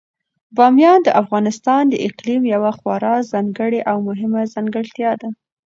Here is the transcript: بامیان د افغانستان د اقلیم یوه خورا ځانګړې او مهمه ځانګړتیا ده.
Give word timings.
بامیان 0.57 0.99
د 1.03 1.09
افغانستان 1.21 1.81
د 1.89 1.95
اقلیم 2.07 2.41
یوه 2.53 2.71
خورا 2.77 3.15
ځانګړې 3.31 3.81
او 3.89 3.97
مهمه 4.07 4.41
ځانګړتیا 4.53 5.11
ده. 5.21 5.29